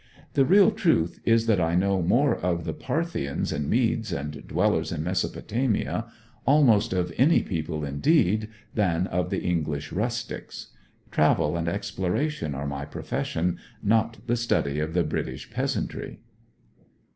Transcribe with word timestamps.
The 0.33 0.45
real 0.45 0.71
truth 0.71 1.19
is 1.25 1.45
that 1.45 1.61
I 1.61 1.75
know 1.75 2.01
more 2.01 2.35
of 2.35 2.65
the 2.65 2.73
Parthians, 2.73 3.51
and 3.53 3.69
Medes, 3.69 4.11
and 4.11 4.47
dwellers 4.47 4.91
in 4.91 5.03
Mesopotamia 5.03 6.07
almost 6.43 6.91
of 6.91 7.13
any 7.17 7.43
people, 7.43 7.85
indeed 7.85 8.49
than 8.73 9.05
of 9.05 9.29
the 9.29 9.43
English 9.43 9.91
rustics. 9.91 10.71
Travel 11.11 11.55
and 11.55 11.67
exploration 11.67 12.55
are 12.55 12.65
my 12.65 12.83
profession, 12.83 13.59
not 13.83 14.25
the 14.25 14.35
study 14.35 14.79
of 14.79 14.95
the 14.95 15.03
British 15.03 15.51
peasantry.' 15.51 16.19